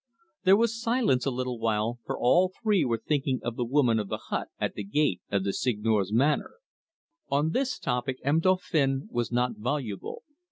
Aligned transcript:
There 0.45 0.57
was 0.57 0.81
silence 0.81 1.27
a 1.27 1.29
little 1.29 1.59
while, 1.59 1.99
for 2.07 2.17
all 2.17 2.51
three 2.63 2.83
were 2.83 2.97
thinking 3.05 3.39
of 3.43 3.55
the 3.55 3.63
woman 3.63 3.99
of 3.99 4.07
the 4.07 4.17
hut, 4.17 4.47
at 4.59 4.73
the 4.73 4.83
gate 4.83 5.21
of 5.29 5.43
the 5.43 5.53
Seigneur's 5.53 6.11
manor. 6.11 6.53
On 7.29 7.51
this 7.51 7.77
topic 7.77 8.17
M. 8.23 8.39
Dauphin 8.39 9.07
was 9.11 9.31
not 9.31 9.57
voluble. 9.57 10.23